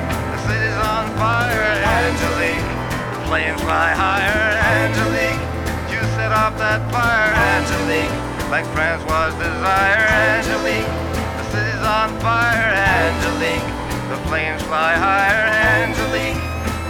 [1.24, 1.64] fire.
[2.04, 2.68] Angelique,
[3.16, 4.44] the flames fly higher.
[4.76, 5.40] Angelique,
[5.88, 7.32] you set off that fire.
[7.52, 8.12] Angelique,
[8.52, 10.04] like Francois' desire.
[10.28, 10.90] Angelique,
[11.38, 12.68] the city's on fire.
[13.00, 13.68] Angelique,
[14.12, 15.48] the flames fly higher.
[15.72, 16.42] Angelique,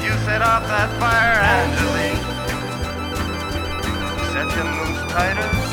[0.03, 1.39] you set off that fire.
[1.55, 2.23] Angelique,
[4.35, 5.65] set your noose tighter.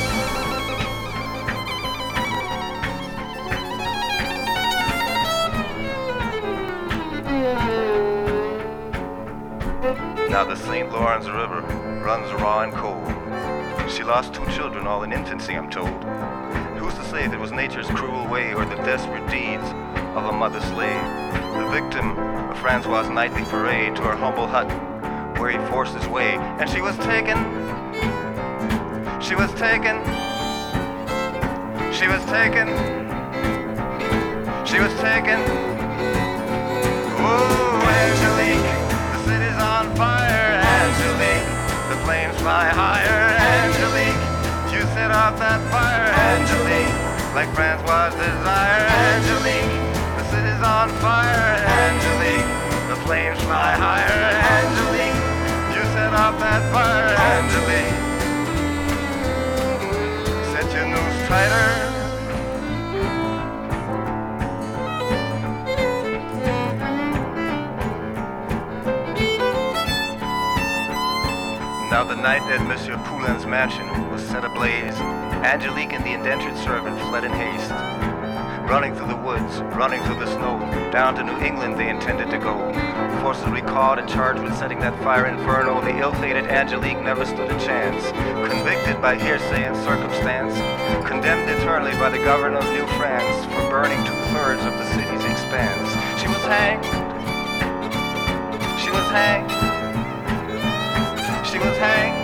[10.31, 10.89] Now the St.
[10.89, 11.59] Lawrence River
[12.05, 13.05] runs raw and cold.
[13.91, 16.05] She lost two children all in infancy, I'm told.
[16.79, 19.65] Who's to say that it was nature's cruel way or the desperate deeds
[20.15, 21.03] of a mother slave?
[21.59, 22.17] The victim
[22.49, 24.69] of Francois' nightly parade to her humble hut
[25.37, 27.37] where he forced his way, and she was taken.
[29.21, 29.99] She was taken.
[31.91, 32.69] She was taken.
[34.65, 35.41] She was taken.
[37.19, 38.80] Oh, Angelique,
[42.03, 43.35] flames fly higher.
[43.61, 44.21] Angelique,
[44.73, 46.09] you set off that fire.
[46.33, 46.95] Angelique,
[47.35, 48.85] like Francois' desire.
[49.13, 49.75] Angelique,
[50.17, 51.57] the city's on fire.
[51.85, 52.49] Angelique,
[52.89, 54.21] the flames fly higher.
[54.57, 55.19] Angelique,
[55.75, 57.13] you set off that fire.
[57.35, 57.97] Angelique,
[60.53, 61.90] set your noose tighter.
[71.91, 74.95] Now the night at Monsieur Poulin's mansion was set ablaze.
[75.43, 77.69] Angelique and the indentured servant fled in haste.
[78.71, 80.57] running through the woods, running through the snow.
[80.93, 82.71] Down to New England they intended to go.
[83.19, 87.59] Forcibly caught and charged with setting that fire inferno, the ill-fated Angelique never stood a
[87.59, 88.01] chance.
[88.49, 90.55] Convicted by hearsay and circumstance,
[91.05, 95.91] condemned eternally by the governor of New France for burning two-thirds of the city's expanse.
[96.21, 96.85] She was hanged.
[98.79, 99.70] She was hanged.
[101.61, 102.17] Was hanged.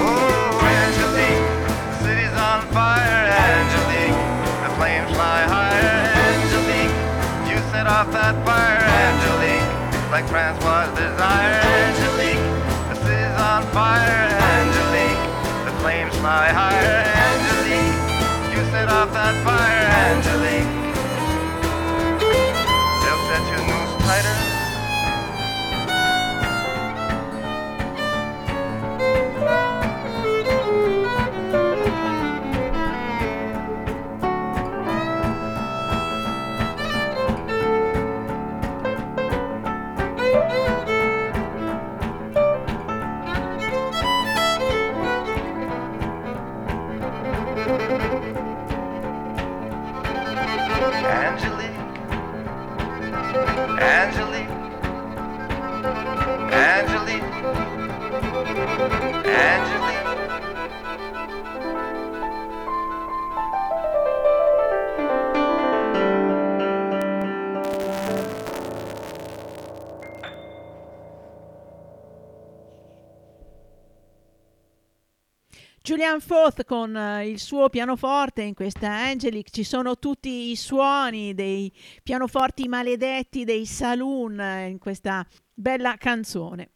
[0.00, 1.44] Oh, Angelique,
[1.92, 4.16] the city's on fire, Angelique.
[4.64, 5.92] The flames fly higher,
[6.24, 6.96] Angelique.
[7.52, 9.68] You set off that fire, Angelique.
[10.10, 12.48] Like Francois' desire, Angelique.
[12.88, 14.24] The city's on fire,
[14.56, 15.20] Angelique.
[15.68, 18.56] The flames fly higher, Angelique.
[18.56, 20.79] You set off that fire, Angelique.
[76.00, 81.34] Julian Foth con eh, il suo pianoforte in questa Angelic ci sono tutti i suoni
[81.34, 81.70] dei
[82.02, 86.70] pianoforti maledetti dei saloon eh, in questa bella canzone.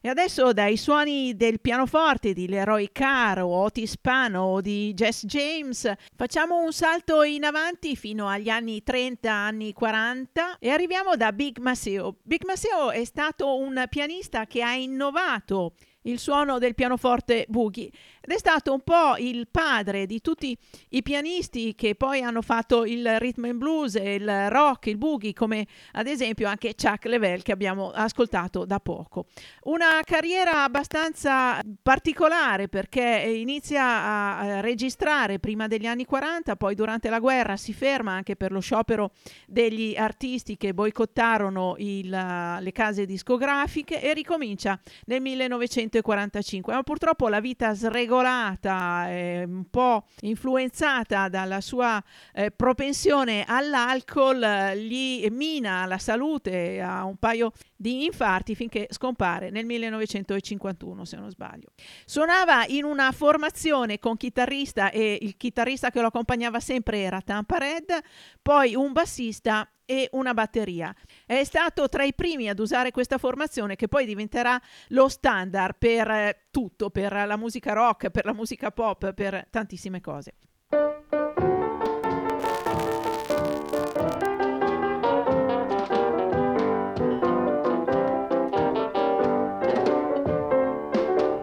[0.00, 5.26] E adesso dai suoni del pianoforte di Leroy Carr o Otis Pano o di Jess
[5.26, 11.32] James facciamo un salto in avanti fino agli anni 30, anni 40 e arriviamo da
[11.32, 12.16] Big Maceo.
[12.24, 17.90] Big Maceo è stato un pianista che ha innovato il suono del pianoforte boogie
[18.30, 20.56] ed è stato un po' il padre di tutti
[20.90, 25.66] i pianisti che poi hanno fatto il rhythm and blues, il rock, il boogie, come
[25.92, 29.26] ad esempio anche Chuck Level che abbiamo ascoltato da poco.
[29.64, 33.02] Una carriera abbastanza particolare perché
[33.34, 38.52] inizia a registrare prima degli anni 40, poi durante la guerra si ferma anche per
[38.52, 39.10] lo sciopero
[39.48, 46.72] degli artisti che boicottarono il, le case discografiche e ricomincia nel 1945.
[46.72, 52.02] Ma purtroppo la vita sregolata, eh, un po' influenzata dalla sua
[52.32, 59.50] eh, propensione all'alcol, eh, gli mina la salute a un paio di infarti finché scompare
[59.50, 61.68] nel 1951, se non sbaglio.
[62.04, 67.58] Suonava in una formazione con chitarrista e il chitarrista che lo accompagnava sempre era Tampa
[67.58, 67.98] Red,
[68.42, 70.94] poi un bassista e una batteria.
[71.26, 74.60] È stato tra i primi ad usare questa formazione che poi diventerà
[74.90, 80.00] lo standard per eh, tutto, per la musica rock, per la musica pop, per tantissime
[80.00, 80.34] cose.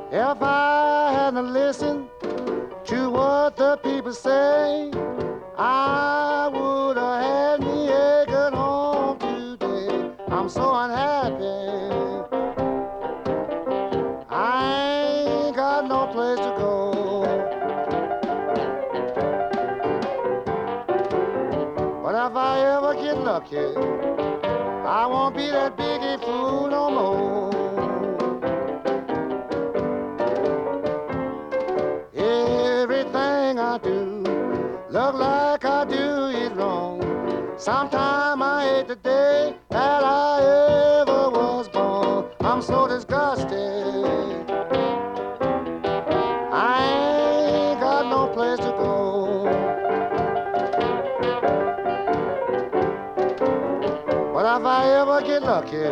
[0.10, 2.08] If I hadn't listened
[2.86, 4.90] to what the people say,
[5.58, 6.87] I would
[10.48, 11.44] I'm so unhappy.
[14.30, 17.22] I ain't got no place to go.
[22.02, 23.58] But if I ever get lucky,
[24.88, 27.47] I won't be that biggie fool no more.
[37.68, 42.32] Sometime I hate the day that I ever was born.
[42.40, 44.50] I'm so disgusted.
[46.54, 49.44] I ain't got no place to go.
[54.34, 55.88] But if I ever get lucky,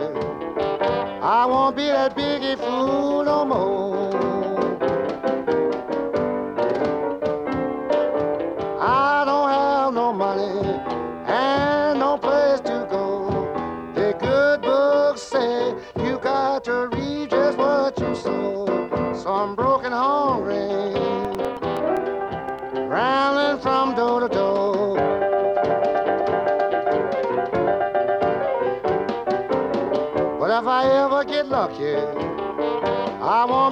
[1.22, 4.15] I won't be that biggie fool no more.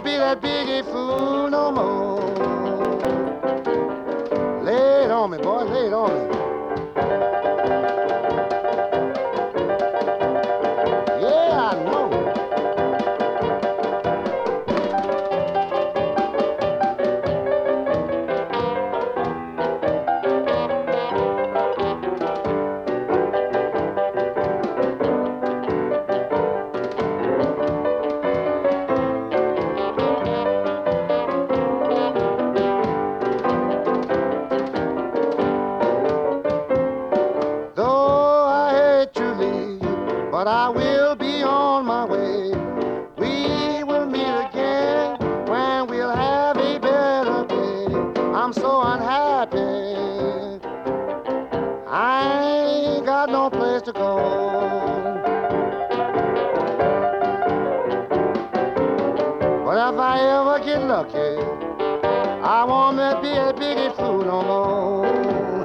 [0.03, 2.02] Be that biggie fool no more.
[51.95, 54.17] I ain't got no place to go.
[59.65, 61.37] But if I ever get lucky,
[62.43, 65.62] I won't be a biggie fool no more.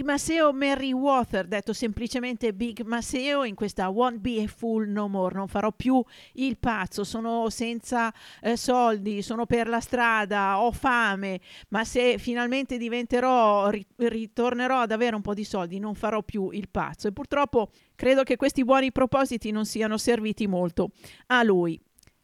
[0.00, 5.34] Big Maceo Merriweather, detto semplicemente Big Maceo, in questa Won't Be a Fool No More,
[5.34, 6.02] non farò più
[6.36, 8.10] il pazzo, sono senza
[8.40, 14.92] eh, soldi, sono per la strada, ho fame, ma se finalmente diventerò, ri- ritornerò ad
[14.92, 17.06] avere un po' di soldi, non farò più il pazzo.
[17.06, 20.92] E purtroppo credo che questi buoni propositi non siano serviti molto
[21.26, 21.78] a lui.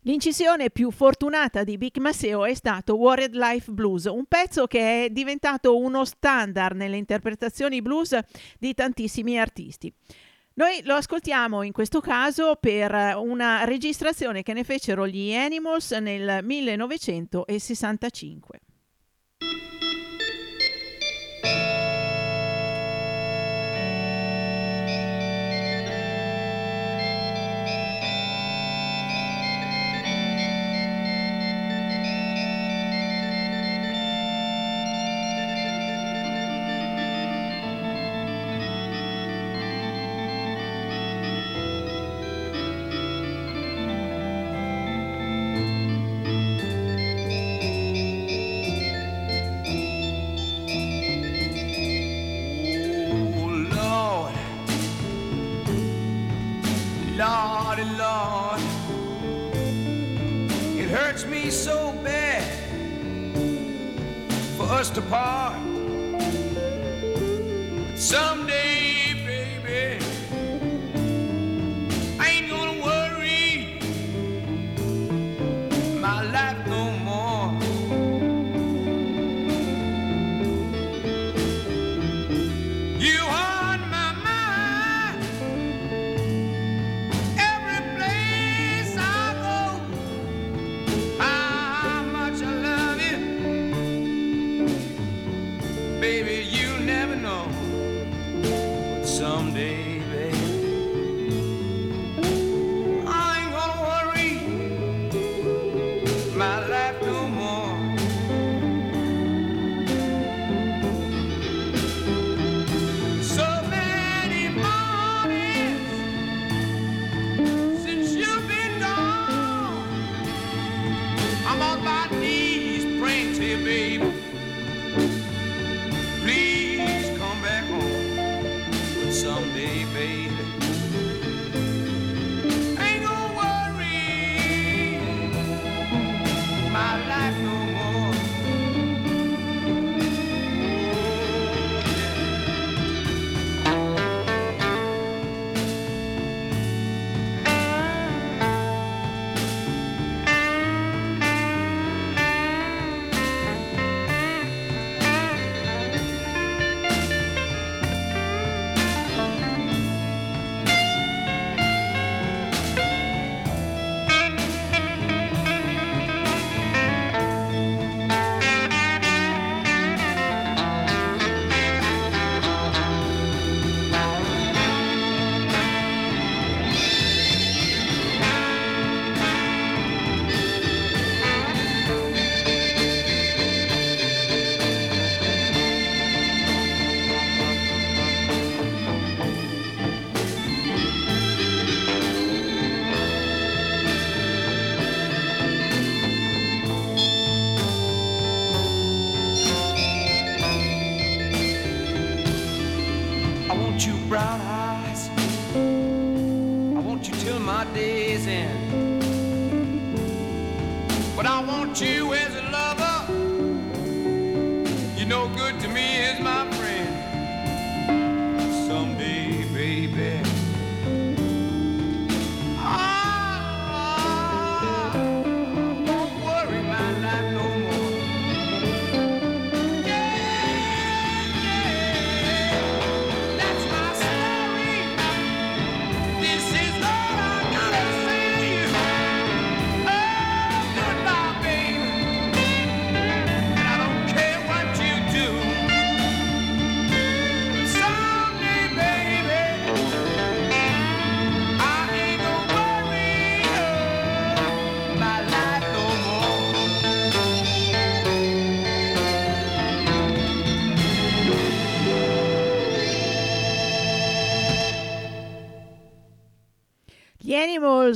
[0.07, 5.11] L'incisione più fortunata di Big Maceo è stato Worried Life Blues, un pezzo che è
[5.11, 8.17] diventato uno standard nelle interpretazioni blues
[8.57, 9.93] di tantissimi artisti.
[10.55, 16.39] Noi lo ascoltiamo in questo caso per una registrazione che ne fecero gli Animals nel
[16.45, 18.61] 1965.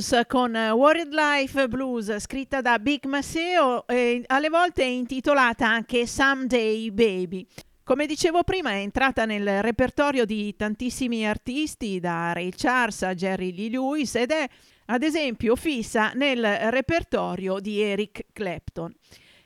[0.01, 6.07] Animals con eh, Worried Life Blues, scritta da Big Maceo, e alle volte intitolata anche
[6.07, 7.45] Someday Baby.
[7.83, 13.53] Come dicevo prima, è entrata nel repertorio di tantissimi artisti, da Ray Charles a Jerry
[13.53, 14.47] Lee Lewis, ed è
[14.85, 18.91] ad esempio fissa nel repertorio di Eric Clapton.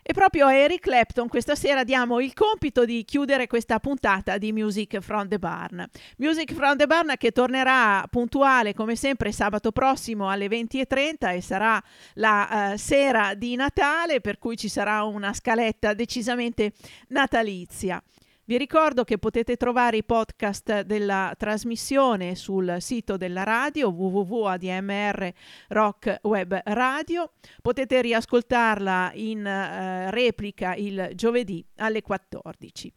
[0.08, 4.54] E proprio a Eric Clapton questa sera diamo il compito di chiudere questa puntata di
[4.54, 5.84] Music from the Barn.
[6.18, 11.82] Music from the Barn che tornerà puntuale come sempre sabato prossimo alle 20.30 e sarà
[12.14, 16.74] la eh, sera di Natale per cui ci sarà una scaletta decisamente
[17.08, 18.00] natalizia.
[18.48, 25.32] Vi ricordo che potete trovare i podcast della trasmissione sul sito della radio www.admr
[25.70, 27.32] Rock Web Radio.
[27.60, 32.94] Potete riascoltarla in eh, replica il giovedì alle 14.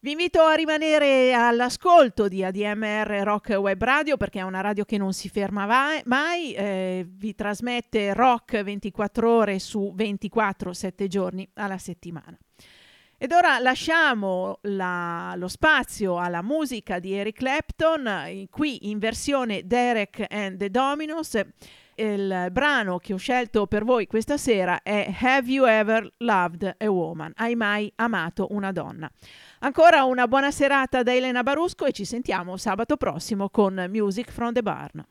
[0.00, 4.98] Vi invito a rimanere all'ascolto di ADMR Rock Web Radio perché è una radio che
[4.98, 5.64] non si ferma
[6.04, 12.38] mai, eh, vi trasmette rock 24 ore su 24, 7 giorni alla settimana.
[13.20, 19.66] Ed ora lasciamo la- lo spazio alla musica di Eric Clapton, eh, qui in versione
[19.66, 21.36] Derek and the Dominos.
[21.96, 26.88] Il brano che ho scelto per voi questa sera è Have You Ever Loved a
[26.88, 27.32] Woman?
[27.34, 29.10] Hai mai amato una donna?
[29.60, 34.52] Ancora una buona serata da Elena Barusco e ci sentiamo sabato prossimo con Music from
[34.52, 35.04] the Barn.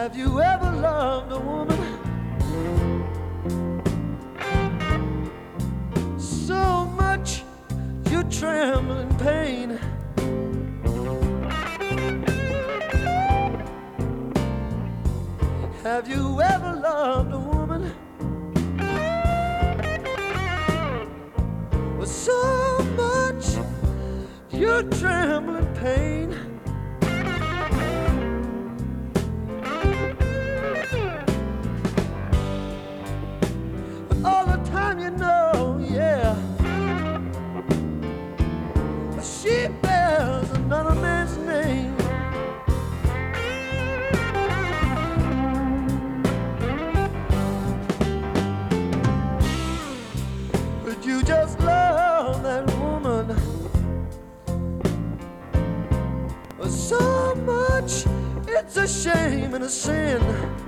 [0.00, 1.78] Have you ever loved a woman
[6.18, 7.42] so much
[8.10, 9.78] you tremble in pain?
[15.82, 17.92] Have you ever loved a woman
[21.98, 23.58] with so much
[24.50, 26.29] you tremble in pain?
[58.72, 60.59] It's a shame and a sin.